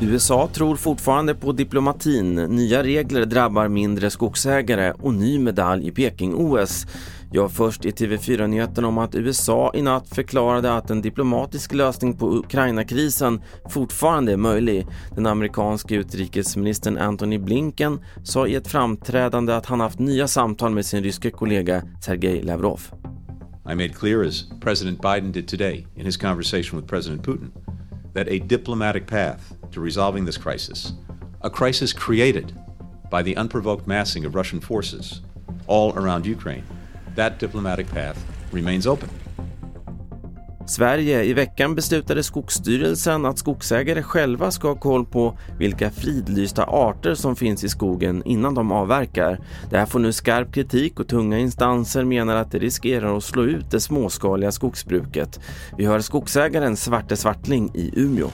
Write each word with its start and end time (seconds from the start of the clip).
USA 0.00 0.48
tror 0.52 0.76
fortfarande 0.76 1.34
på 1.34 1.52
diplomatin. 1.52 2.34
Nya 2.34 2.82
regler 2.82 3.24
drabbar 3.24 3.68
mindre 3.68 4.10
skogsägare 4.10 4.92
och 4.92 5.14
ny 5.14 5.38
medalj 5.38 5.88
i 5.88 5.90
Peking-OS. 5.90 6.86
Ja, 7.32 7.48
först 7.48 7.84
i 7.84 7.90
TV4-nyheterna 7.90 8.88
om 8.88 8.98
att 8.98 9.14
USA 9.14 9.72
i 9.74 9.82
natt 9.82 10.08
förklarade 10.08 10.74
att 10.74 10.90
en 10.90 11.02
diplomatisk 11.02 11.74
lösning 11.74 12.16
på 12.16 12.38
Ukraina-krisen 12.38 13.42
fortfarande 13.70 14.32
är 14.32 14.36
möjlig. 14.36 14.86
Den 15.14 15.26
amerikanske 15.26 15.94
utrikesministern 15.94 16.98
Antony 16.98 17.38
Blinken 17.38 17.98
sa 18.24 18.46
i 18.46 18.54
ett 18.54 18.68
framträdande 18.68 19.56
att 19.56 19.66
han 19.66 19.80
haft 19.80 19.98
nya 19.98 20.28
samtal 20.28 20.74
med 20.74 20.86
sin 20.86 21.02
ryske 21.02 21.30
kollega 21.30 21.82
Sergej 22.04 22.42
Lavrov. 22.42 22.80
I 23.68 23.74
made 23.74 23.94
clear 23.94 24.22
as 24.22 24.44
President 24.60 25.00
Biden 25.00 25.32
did 25.32 25.48
today 25.48 25.86
in 25.96 26.06
his 26.06 26.16
conversation 26.16 26.76
with 26.76 26.86
President 26.86 27.22
Putin 27.22 27.50
that 28.12 28.28
a 28.28 28.38
diplomatic 28.38 29.08
path 29.08 29.56
to 29.72 29.80
resolving 29.80 30.24
this 30.24 30.36
crisis, 30.36 30.92
a 31.42 31.50
crisis 31.50 31.92
created 31.92 32.56
by 33.10 33.22
the 33.22 33.36
unprovoked 33.36 33.88
massing 33.88 34.24
of 34.24 34.36
Russian 34.36 34.60
forces 34.60 35.20
all 35.66 35.92
around 35.98 36.26
Ukraine, 36.26 36.64
that 37.16 37.40
diplomatic 37.40 37.88
path 37.88 38.24
remains 38.52 38.86
open. 38.86 39.10
Sverige. 40.66 41.22
I 41.24 41.32
veckan 41.32 41.74
beslutade 41.74 42.22
Skogsstyrelsen 42.22 43.26
att 43.26 43.38
skogsägare 43.38 44.02
själva 44.02 44.50
ska 44.50 44.68
ha 44.68 44.74
koll 44.74 45.06
på 45.06 45.38
vilka 45.58 45.90
fridlysta 45.90 46.64
arter 46.64 47.14
som 47.14 47.36
finns 47.36 47.64
i 47.64 47.68
skogen 47.68 48.22
innan 48.24 48.54
de 48.54 48.72
avverkar. 48.72 49.40
Det 49.70 49.78
här 49.78 49.86
får 49.86 49.98
nu 49.98 50.12
skarp 50.12 50.54
kritik 50.54 51.00
och 51.00 51.08
tunga 51.08 51.38
instanser 51.38 52.04
menar 52.04 52.36
att 52.36 52.52
det 52.52 52.58
riskerar 52.58 53.16
att 53.16 53.24
slå 53.24 53.42
ut 53.42 53.70
det 53.70 53.80
småskaliga 53.80 54.52
skogsbruket. 54.52 55.40
Vi 55.78 55.86
hör 55.86 56.00
skogsägaren 56.00 56.76
Svarte 56.76 57.16
Svartling 57.16 57.70
i 57.74 57.90
Umeå. 57.96 58.30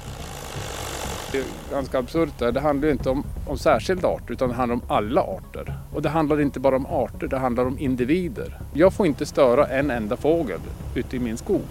Det 1.32 1.38
är 1.38 1.44
ganska 1.70 1.98
absurt. 1.98 2.38
Det 2.38 2.60
handlar 2.60 2.90
inte 2.90 3.10
om, 3.10 3.24
om 3.46 3.58
särskilda 3.58 4.08
arter 4.08 4.32
utan 4.32 4.48
det 4.48 4.54
handlar 4.54 4.74
om 4.74 4.82
alla 4.88 5.20
arter. 5.20 5.74
Och 5.94 6.02
det 6.02 6.08
handlar 6.08 6.40
inte 6.40 6.60
bara 6.60 6.76
om 6.76 6.86
arter, 6.86 7.26
det 7.26 7.38
handlar 7.38 7.66
om 7.66 7.78
individer. 7.78 8.58
Jag 8.74 8.92
får 8.92 9.06
inte 9.06 9.26
störa 9.26 9.66
en 9.66 9.90
enda 9.90 10.16
fågel 10.16 10.60
ute 10.94 11.16
i 11.16 11.18
min 11.18 11.36
skog. 11.36 11.66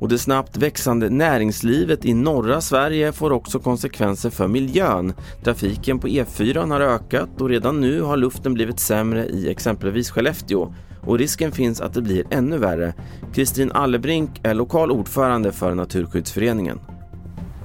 Och 0.00 0.08
det 0.08 0.18
snabbt 0.18 0.56
växande 0.56 1.10
näringslivet 1.10 2.04
i 2.04 2.14
norra 2.14 2.60
Sverige 2.60 3.12
får 3.12 3.32
också 3.32 3.58
konsekvenser 3.58 4.30
för 4.30 4.48
miljön. 4.48 5.12
Trafiken 5.44 5.98
på 5.98 6.06
E4 6.06 6.68
har 6.68 6.80
ökat 6.80 7.40
och 7.40 7.48
redan 7.48 7.80
nu 7.80 8.02
har 8.02 8.16
luften 8.16 8.54
blivit 8.54 8.80
sämre 8.80 9.26
i 9.26 9.50
exempelvis 9.50 10.10
Skellefteå. 10.10 10.74
Och 11.00 11.18
risken 11.18 11.52
finns 11.52 11.80
att 11.80 11.94
det 11.94 12.02
blir 12.02 12.24
ännu 12.30 12.58
värre. 12.58 12.94
Kristin 13.34 13.72
Allebrink 13.72 14.40
är 14.42 14.54
lokal 14.54 14.90
ordförande 14.90 15.52
för 15.52 15.74
Naturskyddsföreningen. 15.74 16.80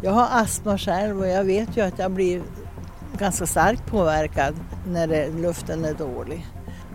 Jag 0.02 0.12
har 0.12 0.28
astma 0.31 0.78
själv 0.78 1.20
och 1.20 1.28
jag 1.28 1.44
vet 1.44 1.78
ju 1.78 1.81
att 1.81 2.00
jag 2.00 2.12
blir 2.12 2.42
ganska 3.20 3.45
starkt 3.45 3.86
påverkad 3.88 4.56
när 4.88 5.42
luften 5.42 5.86
är 5.86 5.94
dålig. 5.94 6.47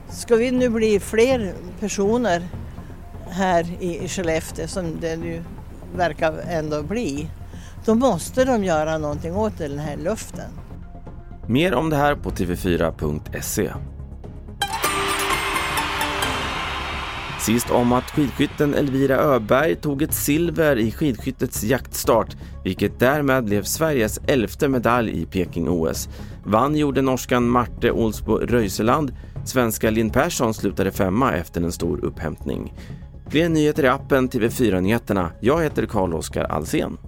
Ska 0.08 0.36
vi 0.36 0.50
nu 0.50 0.68
bli 0.68 1.00
fler 1.00 1.54
personer 1.80 2.42
här 3.30 3.82
i 3.82 4.08
Skellefteå 4.08 4.66
som 4.66 5.00
det 5.00 5.16
nu 5.16 5.42
verkar 5.96 6.32
ändå 6.48 6.82
bli, 6.82 7.30
då 7.84 7.94
måste 7.94 8.44
de 8.44 8.64
göra 8.64 8.98
någonting 8.98 9.36
åt 9.36 9.58
den 9.58 9.78
här 9.78 9.96
luften. 9.96 10.50
Mer 11.46 11.74
om 11.74 11.90
det 11.90 11.96
här 11.96 12.14
på 12.14 12.30
tv4.se. 12.30 13.72
Sist 17.40 17.70
om 17.70 17.92
att 17.92 18.10
skidskytten 18.10 18.74
Elvira 18.74 19.16
Öberg 19.16 19.76
tog 19.76 20.02
ett 20.02 20.14
silver 20.14 20.76
i 20.76 20.92
skidskyttets 20.92 21.64
jaktstart, 21.64 22.36
vilket 22.64 22.98
därmed 22.98 23.44
blev 23.44 23.62
Sveriges 23.62 24.20
elfte 24.26 24.68
medalj 24.68 25.22
i 25.22 25.26
Peking-OS. 25.26 26.08
Vann 26.44 26.76
gjorde 26.76 27.02
norskan 27.02 27.48
Marte 27.48 27.90
Olsbo 27.90 28.38
Röiseland. 28.38 29.12
Svenska 29.44 29.90
Linn 29.90 30.10
Persson 30.10 30.54
slutade 30.54 30.92
femma 30.92 31.32
efter 31.32 31.60
en 31.60 31.72
stor 31.72 32.04
upphämtning. 32.04 32.74
Fler 33.30 33.48
nyheter 33.48 33.84
i 33.84 33.88
appen 33.88 34.28
TV4 34.28 34.80
Nyheterna. 34.80 35.32
Jag 35.40 35.62
heter 35.62 35.86
Carl-Oskar 35.86 36.44
Alsen. 36.44 36.98